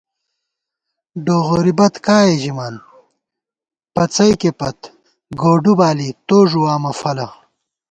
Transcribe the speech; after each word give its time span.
ڈوغوری 1.25 1.73
بت 1.79 1.93
کائے 2.05 2.33
ژِمان، 2.41 2.75
پڅئیکےپت 3.93 4.79
گوڈُو 5.41 5.73
بالی 5.79 6.09
تو 6.27 6.37
ݫُوامہ 6.49 6.91
فَلہ 6.99 7.27